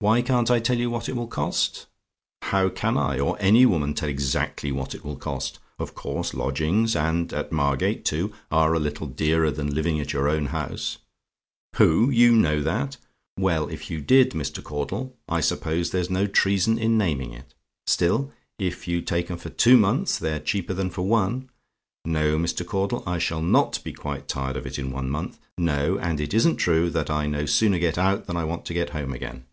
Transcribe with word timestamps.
"WHY 0.00 0.22
CAN'T 0.22 0.48
I 0.48 0.60
TELL 0.60 0.78
YOU 0.78 0.90
WHAT 0.90 1.08
IT 1.08 1.16
WILL 1.16 1.26
COST? 1.26 1.86
"How 2.42 2.68
can 2.68 2.96
I 2.96 3.18
or 3.18 3.36
any 3.40 3.66
woman 3.66 3.94
tell 3.94 4.08
exactly 4.08 4.70
what 4.70 4.94
it 4.94 5.04
will 5.04 5.16
cost? 5.16 5.58
Of 5.76 5.96
course 5.96 6.34
lodgings 6.34 6.94
and 6.94 7.32
at 7.32 7.50
Margate, 7.50 8.04
too 8.04 8.32
are 8.48 8.74
a 8.74 8.78
little 8.78 9.08
dearer 9.08 9.50
than 9.50 9.74
living 9.74 9.98
at 9.98 10.12
your 10.12 10.28
own 10.28 10.46
house. 10.46 10.98
"POOH! 11.72 12.10
YOU 12.10 12.36
KNOW 12.36 12.62
THAT? 12.62 12.96
"Well, 13.40 13.66
if 13.66 13.90
you 13.90 14.00
did, 14.00 14.34
Mr. 14.34 14.62
Caudle, 14.62 15.16
I 15.28 15.40
suppose 15.40 15.90
there's 15.90 16.10
no 16.10 16.28
treason 16.28 16.78
in 16.78 16.96
naming 16.96 17.32
it. 17.32 17.52
Still, 17.88 18.32
if 18.56 18.86
you 18.86 19.02
take 19.02 19.28
'em 19.32 19.38
for 19.38 19.50
two 19.50 19.76
months, 19.76 20.16
they're 20.16 20.38
cheaper 20.38 20.74
than 20.74 20.90
for 20.90 21.02
one. 21.02 21.50
No, 22.04 22.38
Mr. 22.38 22.64
Caudle, 22.64 23.02
I 23.04 23.18
shall 23.18 23.42
not 23.42 23.82
be 23.82 23.92
quite 23.92 24.28
tired 24.28 24.56
of 24.56 24.64
it 24.64 24.78
in 24.78 24.92
one 24.92 25.10
month. 25.10 25.40
No: 25.58 25.98
and 25.98 26.20
it 26.20 26.32
isn't 26.34 26.58
true 26.58 26.88
that 26.90 27.10
I 27.10 27.26
no 27.26 27.46
sooner 27.46 27.80
get 27.80 27.98
out 27.98 28.28
than 28.28 28.36
I 28.36 28.44
want 28.44 28.64
to 28.66 28.72
get 28.74 28.90
home 28.90 29.12
again. 29.12 29.44